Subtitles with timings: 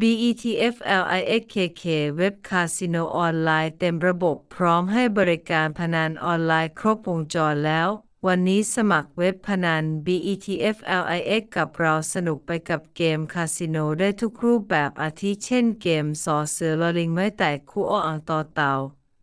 [0.00, 1.84] BETFLIXKK
[2.16, 7.88] เว็บคาสิโนออนไลน์เต็มระบบพร้อมให้บริการพนันออนไลน์ครบวงจรแล้ว
[8.26, 18.72] วันนี้สมัครเว็บพนัน BETFLIX กับเราสนุกไปกับเกมคาสิโนได้ทุกรูปแบบอาทิเช่นเกมสอเสือลอลิงไม้แต่คู่ออังต่อเต่า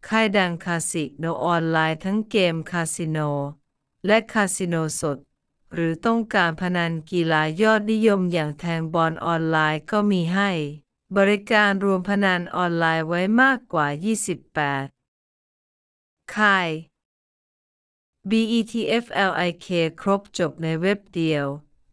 [0.08, 3.20] ค่ายดังคาสิโนออนไลน์ทั้งเกมคาสิโน
[4.06, 5.18] และคาสิโนสด
[5.74, 10.52] หรือต้องการพนันกีฬายอดนิยมอย่างแทงบอลออนไลน์ก็มีให้
[11.18, 13.88] บริการรวมพนันออนไลน์ไว้มากกว่า
[15.50, 16.70] 28 ค่าย
[18.30, 19.68] BETFLIK
[20.02, 21.46] ครบจบในเว็บเดียว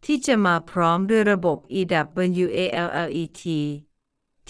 [0.05, 3.41] ที่จะมาพร้อมด้วยระบบ EWALLET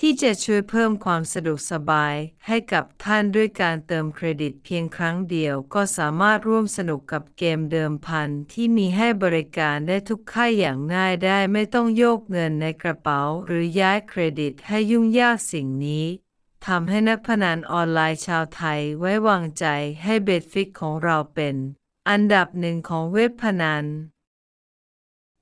[0.02, 2.16] ที่จะช่วยเพิ่มความสะดวกสบาย
[2.48, 16.06] ให้กับท่านด้วยการเติมเครดิตเพียงครั้งเดียว ก็สามารถร่วมสนุกกับเกมเดิมพันที่มีให้บริการได้ทุกค่ายอย่างง่ายได้ไม่ต้องโยกเงินในกระเป๋า หรือย้ายเครดิตให้ยุ่งยากสิ่งนี้
[16.66, 19.66] ทำให้นักพนันออนไลน์ชาวไทยไว้วางใจ
[20.04, 21.56] ให้ BETFLIX ของเราเป็น
[22.10, 23.86] อันดับหนึ่งของเว็บพนัน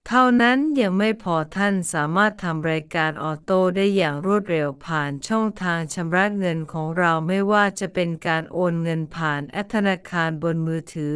[0.09, 11.15] เท่านั้นยังไม่พอท่านสามารถทำรายการ auto ได้อย่างรวดเร็วผ่านช่องทางชำระเงินของเราไม่ว่าจะเป็นการโอนเงินผ่านแอปธนาคารบนมือถือ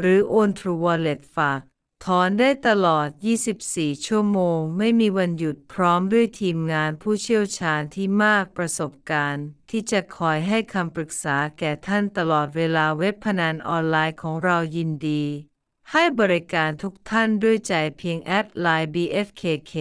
[0.00, 1.60] หรือโอน True Wallet ฝาก
[2.04, 3.08] ถอนได้ตลอด
[3.56, 15.24] 24 ชั่วโมง ไม่มีวันหยุดพร้อมด้วยทีมงานผู้เชี่ยวชาญที่มากประสบการณ์ ที่จะคอยให้คำปรึกษาแก่ท่านตลอดเวลาเว็บพนันออนไลน์ของเรายินดี
[15.90, 19.74] ให้บริการทุกท่านด้วยใจเพียงแอดไลน์ BFKK